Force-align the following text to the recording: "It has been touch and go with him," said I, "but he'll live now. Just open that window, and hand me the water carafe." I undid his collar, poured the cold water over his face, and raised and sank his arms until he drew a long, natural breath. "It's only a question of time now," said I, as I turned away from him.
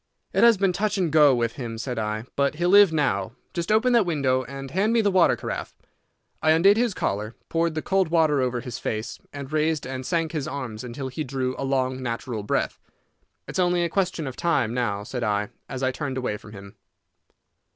"It 0.33 0.43
has 0.43 0.57
been 0.57 0.73
touch 0.73 0.97
and 0.97 1.11
go 1.11 1.35
with 1.35 1.57
him," 1.57 1.77
said 1.77 1.99
I, 1.99 2.23
"but 2.35 2.55
he'll 2.55 2.69
live 2.71 2.91
now. 2.91 3.33
Just 3.53 3.71
open 3.71 3.93
that 3.93 4.03
window, 4.03 4.43
and 4.45 4.71
hand 4.71 4.93
me 4.93 5.01
the 5.01 5.11
water 5.11 5.35
carafe." 5.35 5.75
I 6.41 6.49
undid 6.53 6.75
his 6.75 6.95
collar, 6.95 7.35
poured 7.49 7.75
the 7.75 7.83
cold 7.83 8.07
water 8.07 8.41
over 8.41 8.61
his 8.61 8.79
face, 8.79 9.19
and 9.31 9.53
raised 9.53 9.85
and 9.85 10.03
sank 10.03 10.31
his 10.31 10.47
arms 10.47 10.83
until 10.83 11.09
he 11.09 11.23
drew 11.23 11.55
a 11.55 11.63
long, 11.63 12.01
natural 12.01 12.41
breath. 12.41 12.79
"It's 13.47 13.59
only 13.59 13.83
a 13.83 13.89
question 13.89 14.25
of 14.25 14.35
time 14.35 14.73
now," 14.73 15.03
said 15.03 15.23
I, 15.23 15.49
as 15.69 15.83
I 15.83 15.91
turned 15.91 16.17
away 16.17 16.35
from 16.35 16.53
him. 16.53 16.77